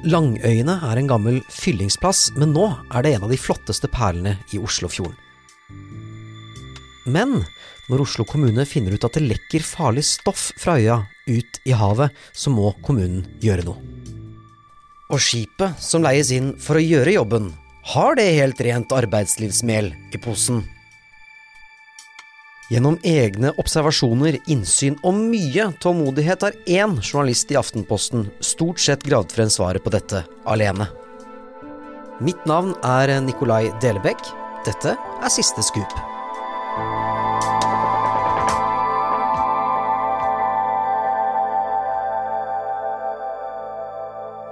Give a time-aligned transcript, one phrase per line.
[0.00, 4.60] Langøyene er en gammel fyllingsplass, men nå er det en av de flotteste perlene i
[4.60, 5.16] Oslofjorden.
[7.10, 7.42] Men
[7.90, 12.14] når Oslo kommune finner ut at det lekker farlig stoff fra øya ut i havet,
[12.32, 13.76] så må kommunen gjøre noe.
[15.10, 17.50] Og skipet som leies inn for å gjøre jobben,
[17.92, 20.62] har det helt rent arbeidslivsmel i posen.
[22.70, 29.34] Gjennom egne observasjoner, innsyn og mye tålmodighet har én journalist i Aftenposten stort sett gravd
[29.34, 30.86] frem svaret på dette alene.
[32.22, 34.22] Mitt navn er Nikolai Delebekk.
[34.68, 36.09] Dette er Siste skup.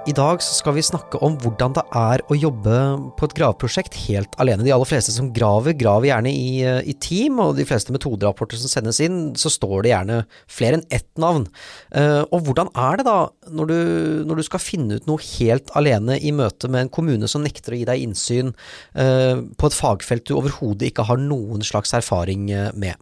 [0.09, 2.77] I dag skal vi snakke om hvordan det er å jobbe
[3.19, 4.63] på et graveprosjekt helt alene.
[4.65, 8.71] De aller fleste som graver, graver gjerne i, i team, og de fleste metoderapporter som
[8.71, 10.17] sendes inn, så står det gjerne
[10.49, 11.45] flere enn ett navn.
[11.93, 13.17] Uh, og hvordan er det da,
[13.53, 13.77] når du,
[14.31, 17.75] når du, skal finne ut noe helt alene i møte med en kommune som nekter
[17.75, 18.55] å gi deg innsyn
[18.97, 22.97] uh, på et fagfelt du overhodet ikke har noen slags erfaring eh, med?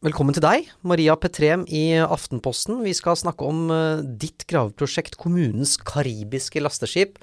[0.00, 2.78] Velkommen til deg, Maria Petrem i Aftenposten.
[2.80, 7.18] Vi skal snakke om uh, ditt graveprosjekt, kommunens karibiske lasteskip.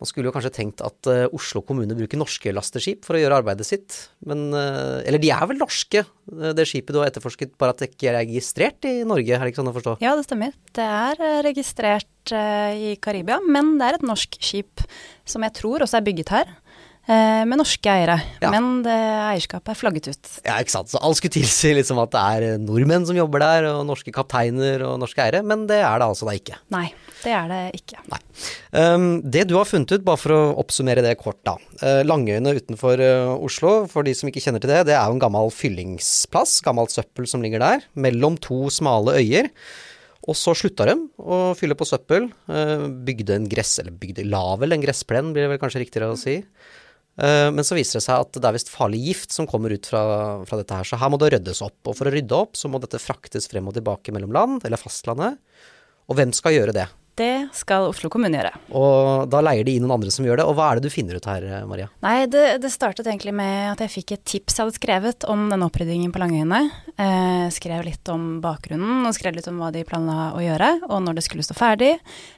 [0.00, 3.42] Man skulle jo kanskje tenkt at uh, Oslo kommune bruker norske lasteskip for å gjøre
[3.42, 6.06] arbeidet sitt, men uh, Eller de er vel norske,
[6.56, 9.52] det skipet du har etterforsket, bare at det ikke er registrert i Norge, er det
[9.52, 9.98] ikke sånn å forstå?
[10.00, 10.56] Ja, det stemmer.
[10.72, 14.88] Det er registrert i Karibia, men det er et norsk skip
[15.28, 16.56] som jeg tror også er bygget her.
[17.06, 18.16] Eh, med norske eiere.
[18.42, 18.48] Ja.
[18.50, 20.30] Men det eierskapet er flagget ut.
[20.42, 20.90] Ja, ikke sant.
[20.90, 24.10] Så alt skulle tilsi liksom at det er eh, nordmenn som jobber der, og norske
[24.14, 26.56] kapteiner og norske eiere, men det er det altså da ikke.
[26.74, 26.88] Nei,
[27.22, 28.00] det er det ikke.
[28.10, 28.18] Nei.
[28.74, 31.54] Um, det du har funnet ut, bare for å oppsummere det kort, da.
[31.78, 33.02] Uh, Langøyene utenfor
[33.36, 36.94] Oslo, for de som ikke kjenner til det, det er jo en gammel fyllingsplass, gammelt
[36.94, 39.52] søppel som ligger der, mellom to smale øyer.
[40.26, 42.24] Og så slutta de å fylle på søppel.
[43.06, 46.18] Bygde en gress, eller bygde la vel en gressplen, blir det vel kanskje riktigere å
[46.18, 46.40] si.
[47.16, 49.88] Eh, men så viser det seg at det er visst farlig gift som kommer ut
[49.88, 50.02] fra,
[50.48, 51.78] fra, dette her, så her må det ryddes opp.
[51.88, 54.80] Og for å rydde opp, så må dette fraktes frem og tilbake mellom land, eller
[54.80, 55.40] fastlandet.
[56.06, 56.86] Og hvem skal gjøre det?
[57.16, 58.52] Det skal Oslo kommune gjøre.
[58.76, 60.44] Og da leier de inn noen andre som gjør det.
[60.44, 61.88] Og hva er det du finner ut her, Maria?
[62.04, 65.46] Nei, det, det startet egentlig med at jeg fikk et tips jeg hadde skrevet om
[65.48, 66.60] denne oppryddingen på Langøyene.
[67.00, 71.00] Eh, skrev litt om bakgrunnen, og skrev litt om hva de planla å gjøre, og
[71.06, 71.94] når det skulle stå ferdig.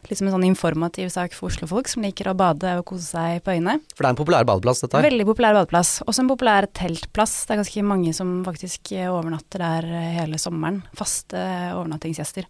[0.07, 3.43] Litt som en sånn informativ sak for Oslo-folk som liker å bade og kose seg
[3.43, 3.81] på øyene.
[3.97, 5.11] For det er en populær badeplass, dette her?
[5.11, 5.97] Veldig populær badeplass.
[6.07, 7.41] Også en populær teltplass.
[7.49, 10.85] Det er ganske mange som faktisk overnatter der hele sommeren.
[10.99, 11.43] Faste
[11.75, 12.47] overnattingsgjester.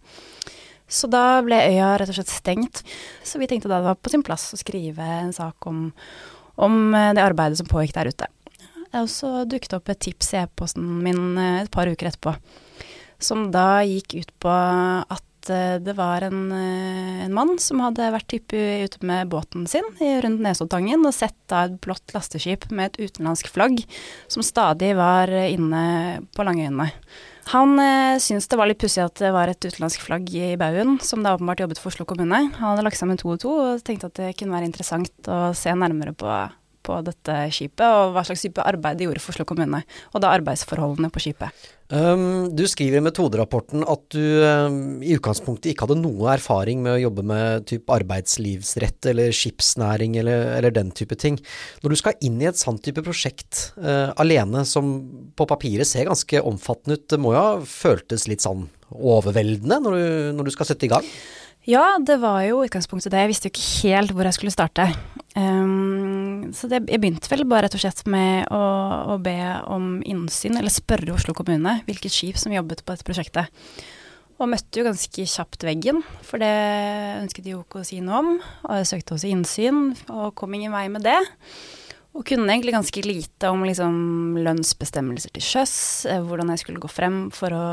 [0.89, 2.81] Så da ble øya rett og slett stengt.
[3.23, 5.89] Så vi tenkte da det var på sin plass å skrive en sak om,
[6.57, 8.29] om eh, det arbeidet som pågikk der ute.
[8.97, 12.33] Og så dukket opp et tips i e-posten min eh, et par uker etterpå,
[13.21, 18.31] som da gikk ut på at eh, det var en, en mann som hadde vært
[18.33, 19.85] type ute med båten sin
[20.25, 23.83] rundt Nesodtangen og sett da et blått lasteskip med et utenlandsk flagg
[24.25, 26.89] som stadig var inne på Langøyene.
[27.49, 30.99] Han eh, syntes det var litt pussig at det var et utenlandsk flagg i baugen,
[31.01, 32.43] som da åpenbart jobbet for Oslo kommune.
[32.53, 35.49] Han hadde lagt sammen to og to og tenkte at det kunne være interessant å
[35.57, 36.29] se nærmere på
[36.85, 39.83] på dette skipet, og hva slags type arbeid de gjorde for Oslo kommune.
[40.13, 41.67] Og da arbeidsforholdene på skipet.
[41.89, 46.93] Um, du skriver i metoderapporten at du um, i utgangspunktet ikke hadde noe erfaring med
[46.93, 51.39] å jobbe med typ arbeidslivsrett eller skipsnæring eller, eller, den type ting.
[51.81, 54.93] Når du skal inn i et sånt type prosjekt uh, alene, som
[55.33, 59.97] på papiret ser ganske omfattende ut, det må jo ha føltes litt sånn overveldende når
[59.97, 60.07] du,
[60.37, 61.09] når du skal sette i gang?
[61.69, 63.25] Ja, det var jo utgangspunktet det.
[63.25, 64.87] Jeg visste jo ikke helt hvor jeg skulle starte.
[65.35, 68.63] Um, så det, jeg begynte vel bare rett og slett med å,
[69.13, 69.37] å, be
[69.71, 73.49] om innsyn, eller spørre Oslo kommune hvilket skip som jobbet på dette prosjektet.
[74.39, 76.53] Og møtte jo ganske kjapt veggen, for det
[77.19, 78.29] ønsket de jo ikke å si noe om.
[78.39, 81.17] Og jeg søkte også innsyn, og kom ingen vei med det.
[82.15, 83.97] Og kunne egentlig ganske lite om liksom,
[84.39, 85.75] lønnsbestemmelser til sjøs,
[86.09, 87.65] eh, hvordan jeg skulle gå frem for å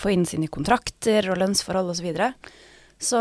[0.00, 2.08] få innsyn i kontrakter og lønnsforhold osv.
[2.08, 2.67] Og, så
[2.98, 3.18] så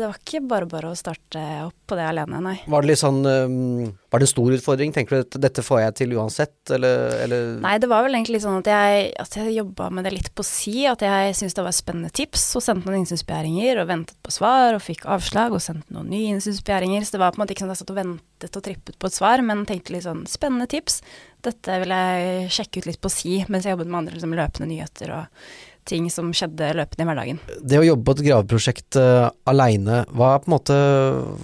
[0.00, 2.54] det var ikke bare bare å starte opp på det alene, nei.
[2.66, 4.94] Var det litt sånn Var det en stor utfordring?
[4.94, 7.52] Tenker du at dette får jeg til uansett, eller, eller?
[7.62, 10.46] Nei, det var vel egentlig sånn at jeg, at jeg jobba med det litt på
[10.46, 10.86] si.
[10.90, 14.74] At jeg syntes det var spennende tips, og sendte noen innsynsbegjæringer og ventet på svar,
[14.74, 17.06] og fikk avslag og sendte noen nye innsynsbegjæringer.
[17.06, 18.98] Så det var på en måte ikke sånn at jeg satt og ventet og trippet
[18.98, 21.02] på et svar, men tenkte litt sånn spennende tips.
[21.44, 24.70] Dette vil jeg sjekke ut litt på si, mens jeg jobbet med andre liksom, løpende
[24.72, 25.46] nyheter og
[25.88, 27.42] ting som skjedde løpende i hverdagen.
[27.60, 30.78] Det å jobbe på et graveprosjekt uh, aleine, hva er på en måte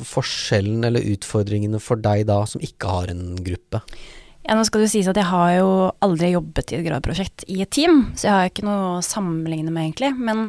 [0.08, 3.82] forskjellen eller utfordringene for deg da, som ikke har en gruppe?
[4.46, 5.70] Ja, nå skal det sies at jeg har jo
[6.02, 9.72] aldri jobbet i et graveprosjekt i et team, så jeg har ikke noe å sammenligne
[9.72, 10.14] med, egentlig.
[10.16, 10.48] Men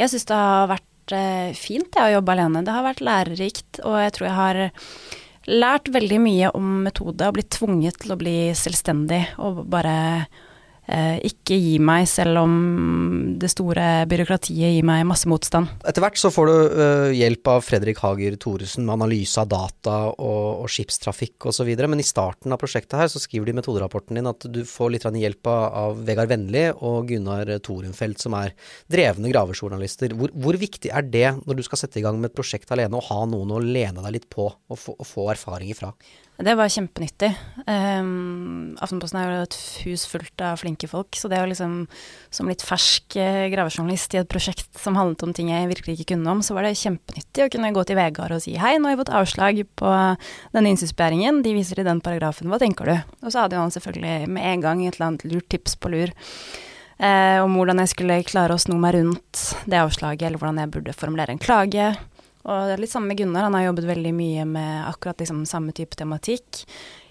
[0.00, 2.64] jeg syns det har vært eh, fint jeg, å jobbe alene.
[2.64, 4.62] Det har vært lærerikt, og jeg tror jeg har
[5.46, 9.94] lært veldig mye om metode og blitt tvunget til å bli selvstendig og bare
[10.86, 12.52] ikke gi meg, selv om
[13.40, 15.70] det store byråkratiet gir meg masse motstand.
[15.86, 19.96] Etter hvert så får du uh, hjelp av Fredrik Hager Thoresen med analyse av data
[20.12, 24.18] og, og skipstrafikk osv., men i starten av prosjektet her så skriver de i metoderapporten
[24.18, 28.54] din at du får litt hjelp av, av Vegard Vennli og Gunnar Torenfeldt, som er
[28.90, 30.14] drevne gravejournalister.
[30.18, 32.96] Hvor, hvor, viktig er det når du skal sette i gang med et prosjekt alene,
[32.96, 35.92] å ha noen å lene deg litt på og få, og få erfaring fra?
[36.36, 37.30] Det var kjempenyttig.
[37.64, 39.56] Um, Aftenposten er jo et
[39.86, 41.78] hus fullt av flinke folk, så det å liksom
[42.28, 46.10] som litt fersk eh, gravejournalist i et prosjekt som handlet om ting jeg virkelig ikke
[46.12, 48.90] kunne om, så var det kjempenyttig å kunne gå til Vegard og si hei, nå
[48.90, 49.94] har jeg fått avslag på
[50.52, 52.96] denne innsynsbegjæringen, de viser i den paragrafen, hva tenker du?
[53.24, 55.94] Og så hadde jo han selvfølgelig med en gang et eller annet lurt tips på
[55.94, 56.12] lur.
[56.96, 60.72] Eh, om hvordan jeg skulle klare å sno meg rundt det avslaget, eller hvordan jeg
[60.76, 61.94] burde formulere en klage.
[62.46, 65.42] Og det er litt samme med Gunnar, han har jobbet veldig mye med akkurat liksom
[65.50, 66.62] samme type tematikk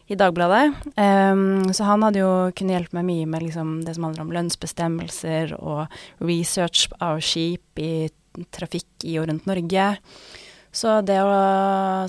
[0.08, 0.76] i Dagbladet.
[0.96, 4.34] Um, så han hadde jo kunnet hjelpe meg mye med liksom det som handler om
[4.36, 5.92] lønnsbestemmelser og
[6.24, 8.08] research av skip i
[8.54, 9.88] trafikk i og rundt Norge.
[10.75, 11.36] Så det å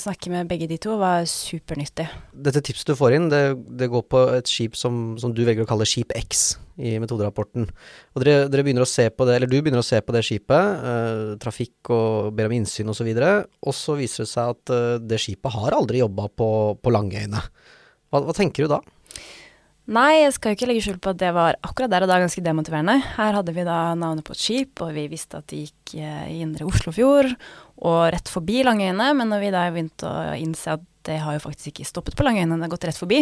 [0.02, 2.08] snakke med begge de to var supernyttig.
[2.34, 3.42] Dette tipset du får inn, det,
[3.78, 7.68] det går på et skip som, som, du velger å kalle Skip X i metoderapporten.
[8.16, 10.82] Og dere, dere, å se på det, eller du begynner å se på det skipet,
[10.90, 14.98] eh, trafikk og ber om innsyn osv., og, og så viser det seg at eh,
[15.14, 16.50] det skipet har aldri jobba på,
[16.82, 17.46] på Langøyene.
[18.10, 18.82] Hva, hva tenker du da?
[19.86, 22.18] Nei, jeg skal jo ikke legge skjul på at det var akkurat der og da
[22.18, 22.96] ganske demotiverende.
[23.14, 26.24] Her hadde vi da navnet på et skip, og vi visste at det gikk eh,
[26.32, 27.28] i indre Oslofjord
[27.86, 29.12] og rett forbi Langøyene.
[29.14, 32.26] Men når vi da begynte å innse at det har jo faktisk ikke stoppet på
[32.26, 33.20] Langøyene, det har gått rett forbi,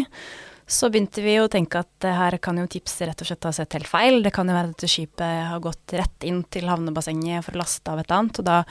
[0.64, 3.76] så begynte vi å tenke at her kan jo tipset rett og slett ha sett
[3.76, 4.22] helt feil.
[4.25, 7.60] Det kan jo være at dette skipet har gått rett inn til havnebassenget for å
[7.60, 8.62] laste av et eller annet, og da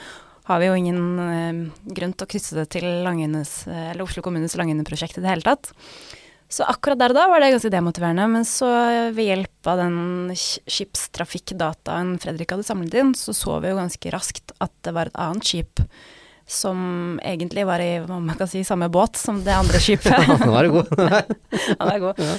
[0.50, 1.62] har vi jo ingen eh,
[1.94, 5.70] grunn til å krysse det til Langøynes, eller Oslo kommunes Langøyene-prosjekt i det hele tatt.
[6.52, 8.26] Så akkurat der og da var det ganske demotiverende.
[8.30, 8.68] Men så
[9.16, 14.54] ved hjelp av den skipstrafikkdataen Fredrik hadde samlet inn, så så vi jo ganske raskt
[14.62, 15.82] at det var et annet skip
[16.46, 20.12] som egentlig var i hva man kan si, samme båt som det andre skipet.
[20.28, 20.90] Ja, nå er god.
[21.80, 22.20] Han er god.
[22.20, 22.34] Ja.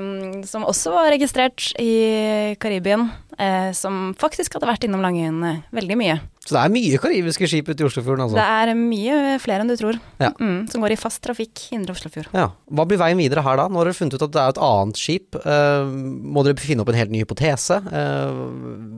[0.00, 3.10] Um, som også var registrert i Karibien.
[3.36, 6.16] Uh, som faktisk hadde vært innom Langøyene veldig mye.
[6.40, 8.38] Så det er mye karibiske skip ute i Oslofjorden, altså?
[8.38, 9.98] Det er mye flere enn du tror.
[10.22, 10.30] Ja.
[10.40, 12.30] Mm, som går i fast trafikk indre Oslofjord.
[12.32, 12.46] Ja.
[12.72, 13.66] Hva blir veien videre her da?
[13.68, 15.36] Nå har dere funnet ut at det er et annet skip.
[15.44, 17.82] Uh, må dere finne opp en helt ny hypotese?
[17.84, 18.46] Uh,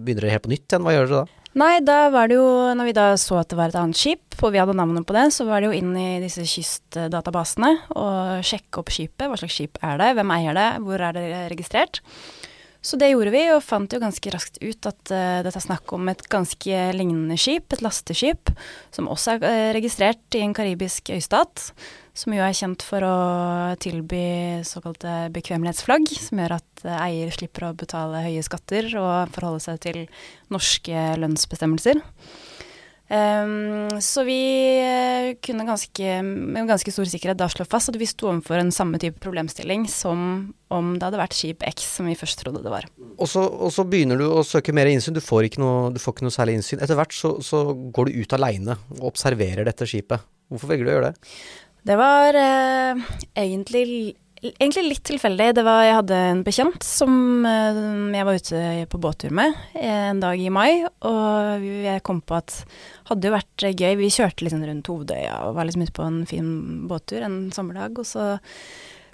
[0.06, 0.86] begynner dere helt på nytt igjen?
[0.86, 1.38] Hva gjør dere da?
[1.58, 2.46] Nei, da var det jo,
[2.78, 5.12] når vi da så at det var et annet skip, og vi hadde navnet på
[5.16, 9.26] det, så var det jo inn i disse kystdatabasene og sjekke opp skipet.
[9.28, 12.00] Hva slags skip er det, hvem eier det, hvor er det registrert?
[12.82, 15.93] Så det gjorde vi, og fant jo ganske raskt ut at uh, dette er snakk
[15.94, 18.50] om et ganske lignende skip, et lasteskip,
[18.94, 21.70] som også er uh, registrert i en karibisk øystat
[22.12, 23.17] som jo er kjent for å
[23.81, 24.25] tilby
[24.69, 29.81] såkalte bekvemmelighetsflagg, som gjør at uh, eier slipper å betale høye skatter og forholde seg
[29.87, 30.02] til
[30.52, 32.02] norske lønnsbestemmelser.
[33.12, 34.38] Um, så vi
[34.81, 38.73] eh, kunne ganske, med ganske stor sikkerhet da slå fast at vi sto overfor en
[38.73, 40.23] samme type problemstilling som
[40.73, 42.87] om det hadde vært skip X, som vi først trodde det var.
[43.19, 45.12] Og så, og så begynner du å søke mer innsyn.
[45.12, 46.81] Du får ikke noe, får ikke noe særlig innsyn.
[46.81, 50.25] Etter hvert så, så går du ut aleine og observerer dette skipet.
[50.49, 51.37] Hvorfor velger du å gjøre det?
[51.92, 53.07] Det var eh,
[53.42, 55.49] egentlig, egentlig, litt tilfeldig.
[55.56, 57.82] Det var, jeg hadde en bekjent som eh,
[58.16, 62.56] jeg var ute på båttur med en dag i mai, og jeg kom på at
[63.11, 63.94] hadde jo vært gøy.
[64.00, 66.52] Vi kjørte liksom rundt Hovedøya og var liksom ute på en fin
[66.90, 68.34] båttur en sommerdag, og så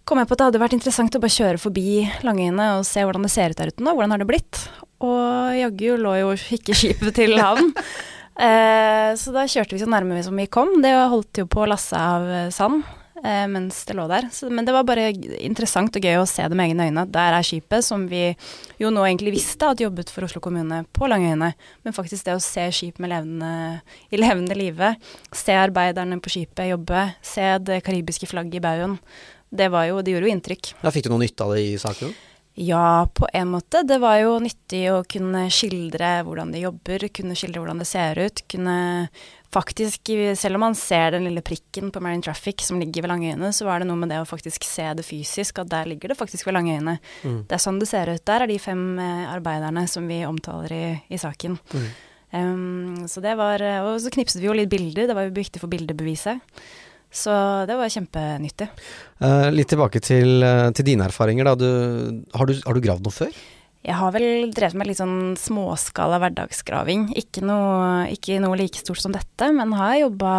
[0.09, 1.89] kom jeg på at det hadde vært interessant å bare kjøre forbi
[2.25, 3.93] Langøyene og se hvordan det ser ut der ute nå.
[3.93, 4.63] Hvordan har det blitt?
[5.05, 7.75] Og jaggu lå jo ikke skipet til havn.
[8.39, 10.77] Eh, så da kjørte vi så nærme som vi kom.
[10.79, 12.85] Det holdt jo på å lasse av eh, sand
[13.23, 14.29] eh, mens det lå der.
[14.35, 15.11] Så, men det var bare
[15.43, 17.07] interessant og gøy å se det med egne øyne.
[17.15, 18.23] Der er skipet som vi
[18.81, 21.53] jo nå egentlig visste at jobbet for Oslo kommune på Langøyene.
[21.85, 24.95] Men faktisk det å se skip levende, i levende live,
[25.35, 28.99] se arbeiderne på skipet jobbe, se det karibiske flagget i baugen,
[29.49, 30.75] det, jo, det gjorde jo inntrykk.
[30.83, 32.13] Ja, fikk du noe nytte av det i saken?
[32.61, 33.85] Ja, på en måte.
[33.87, 38.19] Det var jo nyttig å kunne skildre hvordan de jobber, kunne skildre hvordan det ser
[38.19, 38.43] ut.
[38.51, 38.75] Kunne
[39.55, 43.53] faktisk, selv om man ser den lille prikken på Marine Traffic som ligger ved Langøyene,
[43.55, 46.19] så var det noe med det å faktisk se det fysisk, at der ligger det
[46.19, 46.99] faktisk ved Langøyene.
[47.23, 47.41] Mm.
[47.49, 50.77] Det er sånn det ser ut der, er de fem eh, arbeiderne som vi omtaler
[50.77, 51.57] i, i saken.
[51.73, 51.89] Mm.
[52.29, 55.63] Um, så det var Og så knipset vi jo litt bilder, det var jo viktig
[55.63, 56.45] for bildebeviset.
[57.09, 57.33] Så
[57.65, 58.67] det var kjempenyttig.
[59.25, 60.45] Uh, litt tilbake til,
[60.77, 61.49] til dine erfaringer.
[61.57, 61.71] Du,
[62.37, 63.39] har, du, har, du, gravd noe før?
[63.89, 67.07] Jeg har vel drevet med litt sånn småskala hverdagsgraving.
[67.17, 70.33] Ikke noe, ikke noe like stort som dette, men har jobba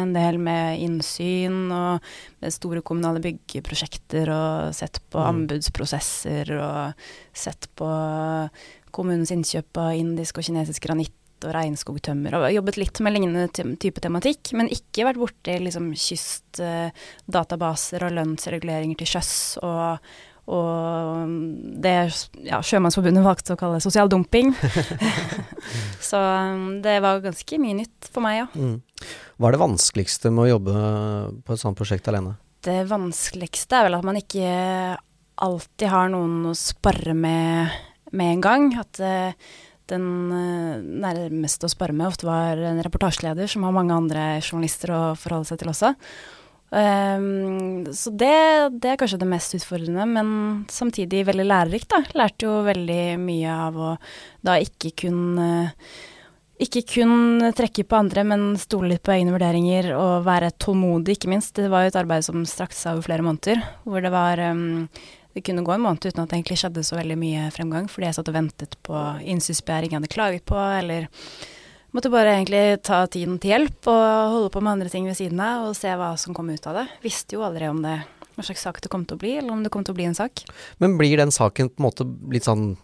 [0.00, 2.00] en del med innsyn og
[2.40, 5.28] med store kommunale byggeprosjekter og sett på Mm.
[5.34, 6.96] anbudsprosesser og
[7.36, 7.88] sett på
[8.94, 11.12] kommunens innkjøp av indisk og kinesisk granitt
[11.44, 18.00] og regnskogtømmer, og jobbet litt med lignende type tematikk, men ikke vært borti liksom kystdatabaser
[18.06, 20.00] og lønnsreguleringer til sjøs og,
[20.44, 21.30] og
[21.80, 21.94] det
[22.44, 24.52] ja, Sjømannsforbundet valgte å kalle det sosial dumping.
[26.10, 28.50] Så um, det var ganske mye nytt for meg, ja.
[28.52, 28.76] Mm.
[29.40, 30.84] Hva er det vanskeligste med å jobbe
[31.46, 32.36] på et sånt prosjekt alene?
[32.64, 34.52] Det vanskeligste er vel at man ikke
[35.44, 37.72] alltid har noen å spare med
[38.14, 38.70] med en gang.
[38.80, 39.34] At eh,
[39.90, 44.94] den eh, nærmeste å spare med ofte var en reportasjeleder som har mange andre journalister
[44.94, 45.94] å forholde seg til også.
[46.72, 48.32] Ehm, så det,
[48.80, 50.32] det er kanskje det mest utfordrende, men
[50.72, 52.02] samtidig veldig lærerikt, da.
[52.18, 53.94] Lærte jo veldig mye av å
[54.44, 55.38] da ikke kun
[56.64, 61.32] ikke kun trekke på andre, men stole litt på egne vurderinger og være tålmodig, ikke
[61.32, 61.56] minst.
[61.58, 64.86] Det var jo et arbeid som strakte seg over flere måneder, hvor det var um,
[65.34, 68.06] Det kunne gå en måned uten at det egentlig skjedde så veldig mye fremgang, fordi
[68.06, 69.00] jeg satt og ventet på
[69.34, 71.08] innsynsbegjæring jeg hadde klaget på, eller
[71.94, 75.40] måtte bare egentlig ta tiden til hjelp og holde på med andre ting ved siden
[75.42, 76.86] av og se hva som kom ut av det.
[77.04, 78.00] Visste jo aldri om det
[78.34, 80.06] hva slags sak det kom til å bli, eller om det kom til å bli
[80.08, 80.44] en sak.
[80.82, 82.74] Men blir den saken på en måte litt sånn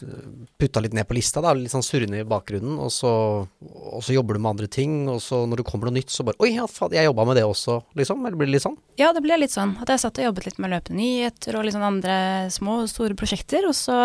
[0.60, 3.12] putta litt ned på lista, da, litt sånn surrende i bakgrunnen, og så,
[3.60, 6.26] og så jobber du med andre ting, og så når det kommer noe nytt, så
[6.26, 8.24] bare Oi, ja, faen, jeg jobba med det også, liksom?
[8.24, 8.78] Eller blir det litt sånn?
[9.00, 11.66] Ja, det ble litt sånn at jeg satt og jobbet litt med løpende nyheter og
[11.66, 12.16] litt sånn andre
[12.54, 13.98] små og store prosjekter, og så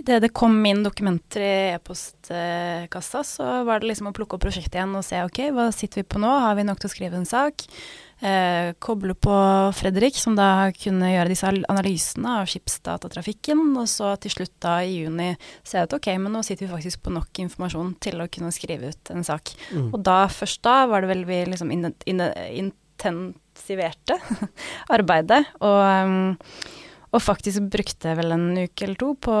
[0.00, 4.78] idet det kom inn dokumenter i e-postkassa, så var det liksom å plukke opp prosjektet
[4.80, 7.20] igjen og se ok, hva sitter vi på nå, har vi nok til å skrive
[7.20, 7.66] en sak?
[8.24, 9.32] Eh, koble på
[9.76, 14.94] Fredrik, som da kunne gjøre disse analysene av skipsdatatrafikken, og så til slutt da i
[15.02, 18.52] juni se at ok, men nå sitter vi faktisk på nok informasjon til å kunne
[18.56, 19.52] skrive ut en sak.
[19.74, 19.90] Mm.
[19.90, 22.22] Og da, først da, var det vel vi liksom in, in,
[23.04, 24.16] intensiverte
[24.96, 26.32] arbeidet, og, um,
[27.12, 29.34] og faktisk brukte vel en uke eller to på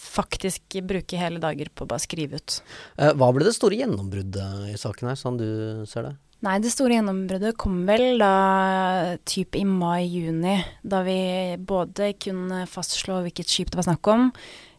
[0.00, 2.56] faktisk bruke hele dager på å bare skrive ut.
[2.96, 6.14] Eh, Hva ble det store gjennombruddet i saken her, sånn du ser det?
[6.46, 10.54] Nei, det store gjennombruddet kom vel da typ i mai-juni,
[10.86, 11.18] da vi
[11.58, 14.28] både kunne fastslå hvilket skip det var snakk om,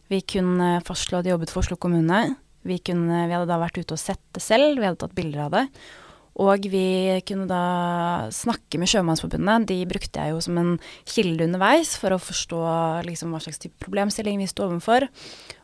[0.08, 2.22] vi kunne fastslå at de jobbet for Oslo kommune,
[2.64, 5.44] vi, kunne, vi hadde da vært ute og sett det selv, vi hadde tatt bilder
[5.50, 5.66] av det,
[6.40, 9.66] og vi kunne da snakke med Sjømannsforbundet.
[9.68, 10.70] De brukte jeg jo som en
[11.08, 12.60] kilde underveis for å forstå
[13.04, 15.04] liksom hva slags type problemstilling vi sto overfor.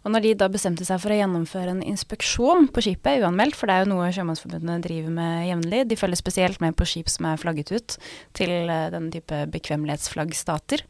[0.05, 3.71] Og når de da bestemte seg for å gjennomføre en inspeksjon på skipet, uanmeldt, for
[3.71, 7.31] det er jo noe Sjømannsforbundet driver med jevnlig, de følger spesielt med på skip som
[7.31, 7.97] er flagget ut
[8.37, 10.85] til eh, denne type bekvemmelighetsflaggstater.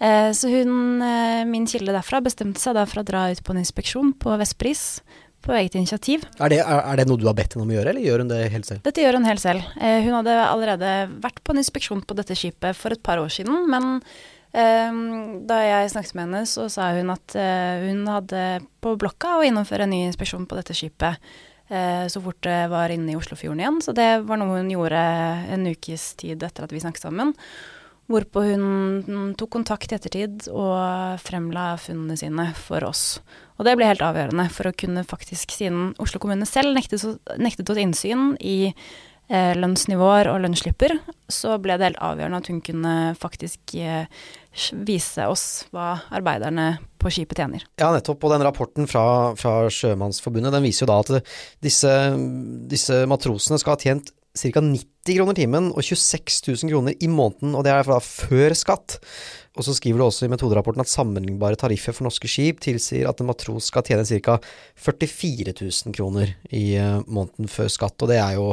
[0.00, 3.52] Eh, Så hun, eh, min kilde derfra, bestemte seg da for å dra ut på
[3.52, 5.02] en inspeksjon på Vestbris
[5.44, 6.24] på eget initiativ.
[6.38, 8.32] Er det, er, det noe du har bedt henne om å gjøre, eller gjør hun
[8.32, 8.82] det helt selv?
[8.86, 9.70] Dette gjør hun helt selv.
[9.80, 10.92] Eh, hun hadde allerede
[11.22, 14.02] vært på en inspeksjon på dette skipet for et par år siden, men
[14.52, 15.00] eh,
[15.48, 18.44] da jeg snakket med henne, så sa hun at eh, hun hadde
[18.84, 21.18] på blokka å gjennomføre en ny inspeksjon på dette skipet
[21.70, 23.82] eh, så fort det var inne i Oslofjorden igjen.
[23.84, 25.04] Så det var noe hun gjorde
[25.54, 27.34] en ukes tid etter at vi snakket sammen.
[28.10, 33.20] Hvorpå hun tok kontakt i ettertid og fremla funnene sine for oss.
[33.60, 37.04] Og det ble helt avgjørende for å kunne faktisk, siden Oslo kommune selv nektet,
[37.70, 38.72] oss innsyn i
[39.30, 40.96] eh, lønnsnivåer og lønnsslipper,
[41.30, 44.06] så ble det helt avgjørende at hun kunne faktisk eh,
[44.74, 47.62] vise oss hva arbeiderne på skipet tjener.
[47.78, 48.26] Ja, nettopp.
[48.26, 49.04] Og den rapporten fra,
[49.38, 51.92] fra Sjømannsforbundet den viser jo da at disse,
[52.74, 54.60] disse matrosene skal ha tjent ca.
[54.62, 59.00] 90 kroner timen og 26 000 kroner i måneden, og det er da før skatt.
[59.58, 63.18] Og så skriver du også i metoderapporten at sammenlignbare tariffer for norske skip tilsier at
[63.20, 64.36] en matros skal tjene ca.
[64.78, 68.52] 44 000 kroner i uh, måneden før skatt, og det er jo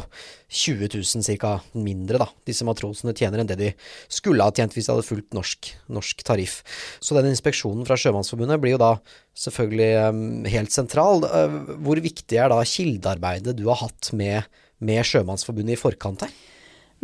[0.49, 1.53] 20 000 ca.
[1.77, 2.29] mindre, da.
[2.49, 3.71] Disse matrosene tjener enn det de
[4.09, 6.63] skulle ha tjent hvis de hadde fulgt norsk, norsk tariff.
[6.97, 8.95] Så den inspeksjonen fra Sjømannsforbundet blir jo da
[9.37, 11.27] selvfølgelig um, helt sentral.
[11.27, 14.47] Uh, hvor viktig er da kildearbeidet du har hatt med,
[14.79, 16.35] med Sjømannsforbundet i forkant her?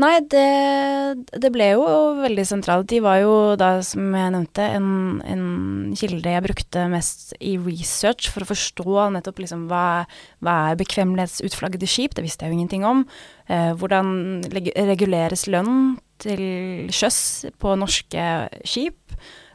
[0.01, 0.47] Nei, det,
[1.37, 1.83] det, ble jo
[2.17, 2.87] veldig sentralt.
[2.89, 4.87] De var jo da, som jeg nevnte, en,
[5.21, 5.43] en
[5.97, 10.07] kilde jeg brukte mest i research for å forstå nettopp liksom hva,
[10.41, 13.05] hva er bekvemmelighetsutflaggede skip, det visste jeg jo ingenting om.
[13.45, 17.21] Eh, hvordan reguleres lønn til sjøs
[17.61, 18.27] på norske
[18.65, 18.97] skip.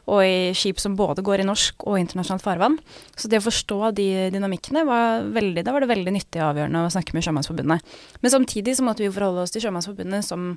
[0.08, 2.78] Og i skip som både går i norsk og internasjonalt farvann.
[3.18, 6.86] Så det å forstå de dynamikkene var veldig, da var det veldig nyttig og avgjørende
[6.86, 7.96] å snakke med Sjømannsforbundet.
[8.24, 10.54] Men samtidig så måtte vi forholde oss til Sjømannsforbundet som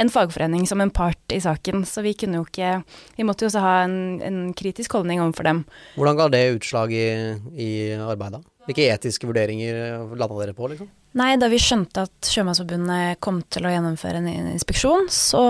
[0.00, 1.84] en fagforening, som en part i saken.
[1.88, 2.82] Så vi kunne jo ikke
[3.16, 5.64] Vi måtte jo også ha en, en kritisk holdning overfor dem.
[5.96, 7.08] Hvordan ga det utslag i,
[7.56, 8.44] i arbeidet?
[8.70, 10.86] Hvilke etiske vurderinger landa dere på, liksom?
[11.18, 15.40] Nei, da vi skjønte at Sjømannsforbundet kom til å gjennomføre en inspeksjon, så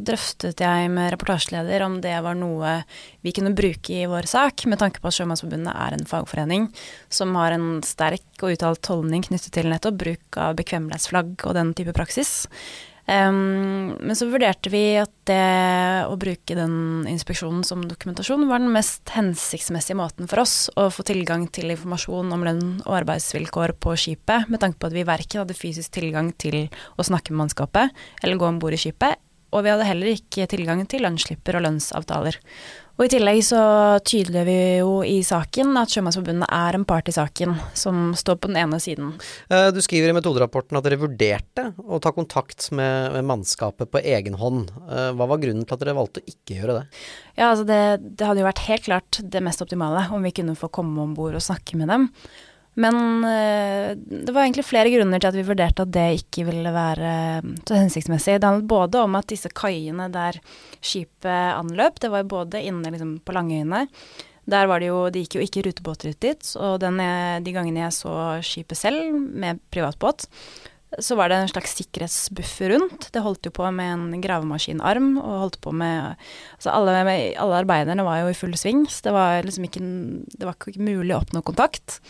[0.00, 2.78] drøftet jeg med reportasjeleder om det var noe
[3.20, 6.70] vi kunne bruke i vår sak, med tanke på at Sjømannsforbundet er en fagforening
[7.12, 11.76] som har en sterk og uttalt holdning knyttet til nettopp bruk av bekvemmelighetsflagg og den
[11.76, 12.46] type praksis.
[13.04, 18.72] Um, men så vurderte vi at det å bruke den inspeksjonen som dokumentasjon var den
[18.72, 23.92] mest hensiktsmessige måten for oss å få tilgang til informasjon om lønn og arbeidsvilkår på
[24.00, 26.62] skipet, med tanke på at vi verken hadde fysisk tilgang til
[26.96, 27.92] å snakke med mannskapet
[28.24, 29.20] eller gå om bord i skipet,
[29.52, 32.40] og vi hadde heller ikke tilgang til lønnsslipper og lønnsavtaler.
[32.94, 33.60] Og I tillegg så
[34.06, 38.50] tydeliggjør vi jo i saken at Sjømannsforbundet er en part i saken, som står på
[38.52, 39.16] den ene siden.
[39.50, 44.38] Eh, du skriver i metoderapporten at dere vurderte å ta kontakt med, mannskapet på egen
[44.38, 44.70] hånd.
[44.86, 46.86] Eh, hva var grunnen til at dere valgte å ikke gjøre det?
[47.34, 47.82] Ja, altså det,
[48.14, 51.18] det hadde jo vært helt klart det mest optimale om vi kunne få komme om
[51.18, 52.12] bord og snakke med dem.
[52.74, 56.74] Men eh, det var egentlig flere grunner til at vi vurderte at det ikke ville
[56.74, 58.40] være eh, så hensiktsmessig.
[58.40, 60.40] Det handlet både om at disse kaiene der
[60.80, 63.86] skipet anløp, det var både inne liksom, på Langøyene.
[64.50, 66.50] Der var det jo, det gikk jo ikke rutebåter ut dit.
[66.60, 66.98] Og den,
[67.46, 68.12] de gangene jeg så
[68.44, 70.26] skipet selv, med privatbåt,
[71.00, 73.08] så var det en slags sikkerhetsbuffer rundt.
[73.14, 76.12] Det holdt jo på med en gravemaskinarm, og holdt på med
[76.58, 76.92] Altså alle,
[77.40, 79.82] alle arbeiderne var jo i full sving, så det var liksom ikke,
[80.36, 82.02] det var ikke mulig å oppnå kontakt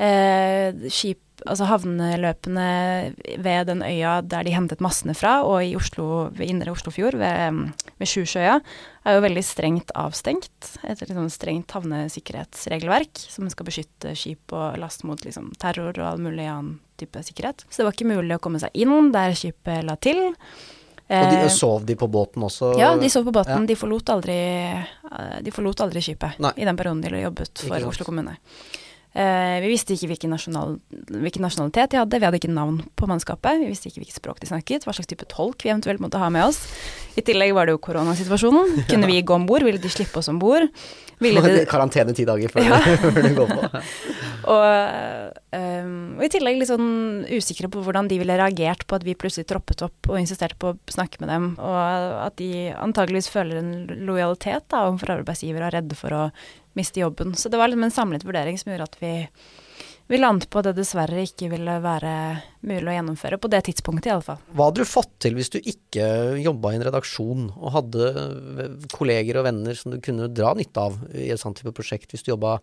[0.00, 2.66] eh, skip, altså havneløpene
[3.40, 7.60] ved den øya der de hentet massene fra, og i Oslo, ved indre Oslofjord, ved,
[8.00, 8.58] ved Sjusjøya,
[9.04, 10.74] er jo veldig strengt avstengt.
[10.84, 16.20] Et liksom strengt havnesikkerhetsregelverk som skal beskytte skip og last mot liksom, terror og all
[16.20, 17.64] mulig annen type sikkerhet.
[17.68, 20.20] Så det var ikke mulig å komme seg inn der skipet la til.
[21.10, 22.74] Og de, eh, sov de på båten også?
[22.78, 23.64] Ja, de sov på båten.
[23.64, 23.66] Ja.
[23.66, 24.36] De, forlot aldri,
[24.70, 26.52] eh, de forlot aldri skipet Nei.
[26.56, 28.36] i den perioden de jobbet for Oslo kommune.
[29.10, 30.76] Uh, vi visste ikke hvilken, nasjonal,
[31.10, 33.58] hvilken, nasjonalitet de hadde, vi hadde ikke navn på mannskapet.
[33.58, 36.28] Vi visste ikke hvilket språk de snakket, hva slags type tolk vi eventuelt måtte ha
[36.30, 36.60] med oss.
[37.18, 38.84] I tillegg var det jo koronasituasjonen.
[38.90, 39.66] Kunne vi gå om bord?
[39.66, 40.68] Ville de slippe oss om bord?
[41.68, 42.78] Karantene ti dager før, ja.
[43.02, 43.82] før de går på.
[44.54, 49.04] og, um, og, i tillegg litt sånn usikre på hvordan de ville reagert på at
[49.04, 51.76] vi plutselig troppet opp og insisterte på å snakke med dem, og
[52.28, 53.74] at de antageligvis føler en
[54.06, 56.24] lojalitet da, overfor arbeidsgiver og er redde for å
[56.78, 57.34] miste jobben.
[57.34, 59.12] Så det var liksom en samlet vurdering som gjorde at vi,
[60.10, 62.12] vi landet på at det dessverre ikke ville være
[62.66, 64.40] mulig å gjennomføre, på det tidspunktet i alle fall.
[64.54, 66.06] Hva hadde du fått til hvis du ikke
[66.42, 68.14] jobba i en redaksjon og hadde
[68.94, 72.26] kolleger og venner som du kunne dra nytte av i et sånt type prosjekt, hvis
[72.26, 72.58] du jobba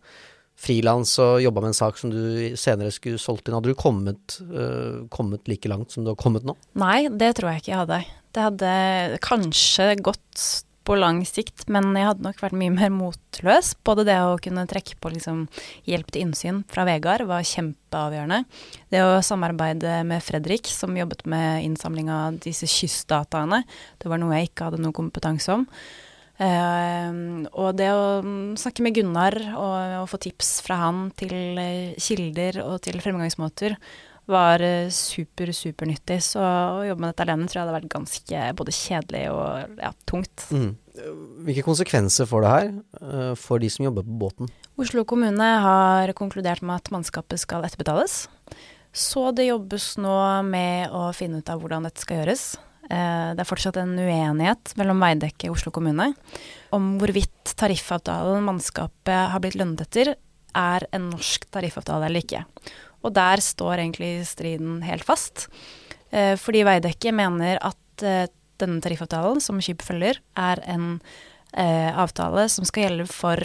[0.58, 4.40] frilans og jobba med en sak som du senere skulle solgt inn, hadde du kommet,
[4.50, 6.58] uh, kommet, like langt som du har kommet nå?
[6.82, 8.00] Nei, det tror jeg ikke jeg hadde.
[8.34, 8.72] Det hadde
[9.26, 10.48] kanskje gått
[10.88, 13.74] på lang sikt, men jeg hadde nok vært mye mer motløs.
[13.88, 15.44] Både det å kunne trekke på liksom,
[15.90, 18.42] hjelp til innsyn fra Vegard var kjempeavgjørende.
[18.94, 23.64] Det å samarbeide med Fredrik, som jobbet med innsamling av disse kystdataene,
[24.00, 25.68] det var noe jeg ikke hadde noe kompetanse om.
[26.38, 28.22] Uh, og det å
[28.62, 33.74] snakke med Gunnar og, og, få tips fra han til uh, kilder og til fremgangsmåter
[34.30, 36.20] var uh, super, supernyttig.
[36.26, 39.92] Så å jobbe med dette alene tror jeg hadde vært ganske både kjedelig og ja,
[40.10, 40.48] tungt.
[40.52, 40.70] Mm.
[41.48, 44.54] Hvilke konsekvenser får det her uh, for de som jobber på båten?
[44.78, 48.26] Oslo kommune har konkludert med at mannskapet skal etterbetales.
[48.98, 50.16] Så det jobbes nå
[50.48, 52.56] med å finne ut av hvordan dette skal gjøres.
[52.88, 56.14] Eh, det er fortsatt en uenighet mellom Veidekke og Oslo kommune
[56.76, 60.14] om hvorvidt tariffavtalen mannskapet har blitt lønnet etter,
[60.58, 62.46] er en norsk tariffavtale eller ikke.
[63.06, 65.48] Og der står egentlig striden helt fast.
[66.12, 70.96] Eh, fordi Veidekke mener at eh, denne tariffavtalen som skip følger, er en
[71.58, 73.40] avtale som skal gjelde for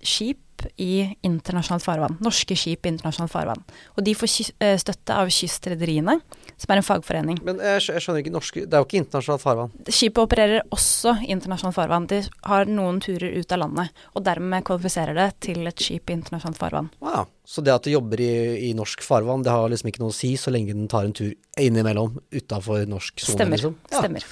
[0.00, 0.40] skip
[0.80, 2.16] i internasjonalt farvann.
[2.24, 3.62] Norske skip i internasjonalt farvann.
[3.96, 6.18] Og de får eh, støtte av Kystrederiene,
[6.56, 7.40] som er en fagforening.
[7.46, 9.72] Men jeg, skjønner ikke norske Det er jo ikke internasjonalt farvann?
[9.86, 12.08] Skipet opererer også i internasjonalt farvann.
[12.10, 16.18] De har noen turer ut av landet, og dermed kvalifiserer det til et skip i
[16.18, 16.92] internasjonalt farvann.
[17.04, 17.26] Wow.
[17.46, 18.32] Så det at det jobber i,
[18.70, 21.14] i, norsk farvann, det har liksom ikke noe å si så lenge den tar en
[21.14, 21.30] tur
[21.62, 23.36] innimellom utafor norsk sone?
[23.38, 23.60] Stemmer.
[23.60, 23.76] Liksom.
[23.92, 24.02] Ja.
[24.02, 24.26] Stemmer.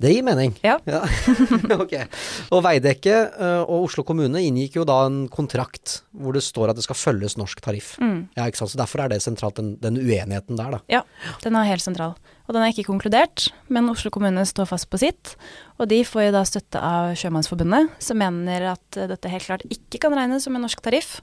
[0.00, 0.54] Det gir mening.
[0.64, 0.78] Ja.
[1.82, 1.94] ok.
[2.54, 6.78] Og Veidekke uh, og Oslo kommune inngikk jo da en kontrakt hvor det står at
[6.78, 7.92] det skal følges norsk tariff.
[8.00, 8.30] Mm.
[8.38, 8.72] Ja, ikke sant?
[8.72, 10.80] Så derfor er det sentralt, den, den uenigheten der, da.
[10.88, 11.02] Ja,
[11.44, 12.16] den er helt sentral.
[12.48, 15.36] Og den er ikke konkludert, men Oslo kommune står fast på sitt.
[15.78, 20.00] Og de får jo da støtte av Sjømannsforbundet, som mener at dette helt klart ikke
[20.02, 21.18] kan regnes som en norsk tariff.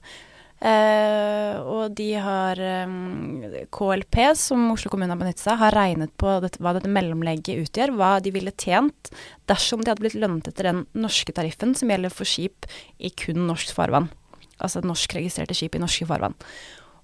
[0.57, 3.43] Eh, og de har um,
[3.73, 7.93] KLP, som Oslo kommune har benyttet seg, har regnet på dette, hva dette mellomlegget utgjør,
[7.99, 9.11] hva de ville tjent
[9.49, 12.65] dersom de hadde blitt lønnet etter den norske tariffen som gjelder for skip
[12.97, 14.09] i kun norsk farvann.
[14.57, 16.35] Altså norskregistrerte skip i norske farvann.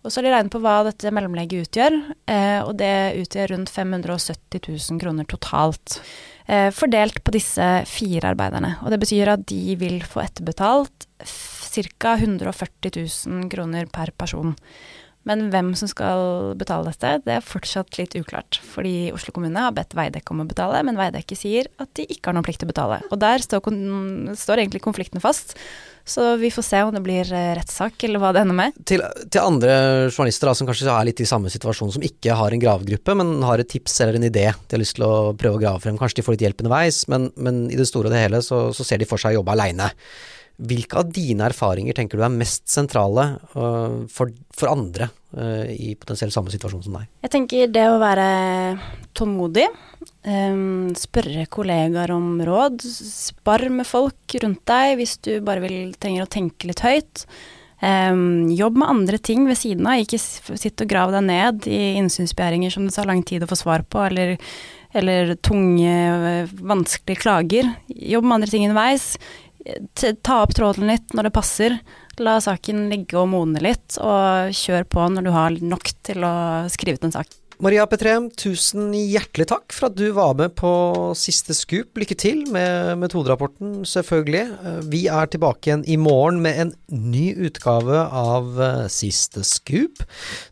[0.04, 1.96] Og så har de regnet på hva dette mellomlegget utgjør,
[2.28, 6.02] eh, og det utgjør rundt 570 000 kroner totalt.
[6.44, 8.74] Eh, fordelt på disse fire arbeiderne.
[8.84, 11.08] Og det betyr at de vil få etterbetalt
[11.74, 12.18] ca.
[12.20, 12.94] 140
[13.28, 14.54] 000 kroner per person.
[15.28, 18.60] Men hvem som skal betale dette, det er fortsatt litt uklart.
[18.74, 22.30] Fordi Oslo kommune har bedt Veidekke om å betale, men Veidekke sier at de ikke
[22.30, 23.00] har noen plikt til å betale.
[23.08, 23.64] Og der står,
[24.40, 25.56] står egentlig konflikten fast.
[26.04, 28.76] Så vi får se om det blir eh, rettssak, eller hva det ender med.
[28.84, 29.78] Til, til andre
[30.10, 33.38] journalister da, som kanskje er litt i samme situasjon, som ikke har en gravegruppe, men
[33.48, 35.96] har et tips eller en idé de har lyst til å prøve å grave frem.
[36.02, 38.66] Kanskje de får litt hjelp underveis, men, men i det store og det hele så,
[38.76, 39.94] så ser de for seg å jobbe aleine.
[40.64, 45.92] Hvilke av dine erfaringer tenker du er mest sentrale uh, for, for, andre uh, i
[46.00, 47.10] potensielt samme situasjon som deg?
[47.26, 48.28] Jeg tenker det å være
[49.18, 49.66] tålmodig,
[50.30, 56.24] um, spørre kollegaer om råd, spar med folk rundt deg hvis du bare vil, trenger
[56.24, 57.26] å tenke litt høyt.
[57.84, 61.98] Um, jobb med andre ting ved siden av, ikke sitt og grav deg ned i
[62.00, 64.38] innsynsbegjæringer som det tar lang tid å få svar på, eller,
[64.96, 67.68] eller tunge, vanskelige klager.
[67.92, 69.18] Jobb med andre ting underveis
[70.22, 71.78] ta opp tråden litt når det passer.
[72.22, 76.36] La saken ligge og modne litt, og kjør på når du har nok til å
[76.74, 77.32] skrive ut en sak.
[77.62, 80.72] Maria Petrem, tusen hjertelig takk for at du var med på
[81.18, 81.94] Siste skup.
[82.00, 84.88] Lykke til med metoderapporten, selvfølgelig.
[84.90, 90.02] Vi er tilbake igjen i morgen med en ny utgave av eh, Siste skup.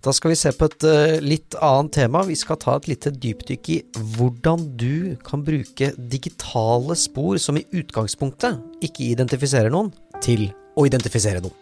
[0.05, 2.25] Da skal vi se på et eh, litt annet tema.
[2.27, 3.79] Vi skal ta et lite dypdykk i
[4.17, 9.89] hvordan du kan bruke digitale spor som i utgangspunktet ikke identifiserer noen,
[10.21, 11.60] til å identifisere noen.